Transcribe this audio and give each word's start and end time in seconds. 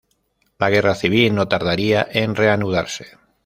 La 0.57 0.71
guerra 0.71 0.95
civil 0.95 1.35
no 1.35 1.47
tardaría 1.47 2.07
en 2.11 2.33
reanudarse. 2.33 3.19